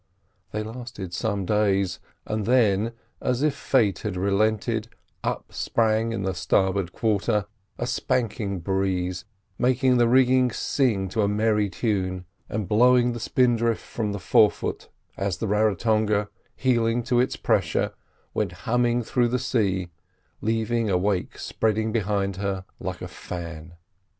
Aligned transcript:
They 0.51 0.63
lasted 0.63 1.13
some 1.13 1.45
days, 1.45 1.99
and 2.25 2.47
then, 2.47 2.93
as 3.21 3.43
if 3.43 3.53
Fate 3.53 3.99
had 3.99 4.17
relented, 4.17 4.87
up 5.23 5.53
sprang 5.53 6.11
on 6.11 6.23
the 6.23 6.33
starboard 6.33 6.91
quarter 6.91 7.45
a 7.77 7.85
spanking 7.85 8.61
breeze, 8.61 9.25
making 9.59 9.97
the 9.99 10.07
rigging 10.07 10.49
sing 10.49 11.07
to 11.09 11.21
a 11.21 11.27
merry 11.27 11.69
tune, 11.69 12.25
and 12.49 12.67
blowing 12.67 13.13
the 13.13 13.19
spindrift 13.19 13.85
from 13.85 14.11
the 14.11 14.17
forefoot, 14.19 14.89
as 15.17 15.37
the 15.37 15.45
Raratonga, 15.45 16.29
heeling 16.55 17.03
to 17.03 17.19
its 17.19 17.35
pressure, 17.35 17.93
went 18.33 18.53
humming 18.65 19.03
through 19.03 19.27
the 19.27 19.37
sea, 19.37 19.91
leaving 20.41 20.89
a 20.89 20.97
wake 20.97 21.37
spreading 21.37 21.91
behind 21.91 22.37
her 22.37 22.65
like 22.79 23.03
a 23.03 23.07
fan. 23.07 23.75